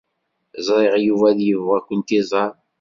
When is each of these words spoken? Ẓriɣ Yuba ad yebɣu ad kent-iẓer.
Ẓriɣ 0.65 0.95
Yuba 1.05 1.25
ad 1.31 1.39
yebɣu 1.47 1.71
ad 1.77 1.83
kent-iẓer. 1.87 2.53